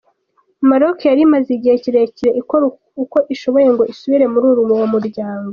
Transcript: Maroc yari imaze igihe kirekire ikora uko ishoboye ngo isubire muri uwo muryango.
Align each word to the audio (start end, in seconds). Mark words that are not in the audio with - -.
Maroc 0.69 0.97
yari 1.09 1.21
imaze 1.27 1.49
igihe 1.57 1.75
kirekire 1.83 2.31
ikora 2.41 2.63
uko 3.03 3.17
ishoboye 3.33 3.67
ngo 3.73 3.83
isubire 3.93 4.25
muri 4.33 4.45
uwo 4.73 4.85
muryango. 4.93 5.49